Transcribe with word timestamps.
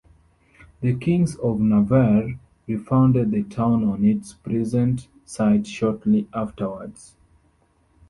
The 0.79 0.95
Kings 0.97 1.35
of 1.35 1.59
Navarre 1.59 2.33
refounded 2.67 3.29
the 3.29 3.43
town 3.43 3.83
on 3.83 4.03
its 4.03 4.33
present 4.33 5.07
site 5.25 5.67
shortly 5.67 6.27
afterwards. 6.33 7.13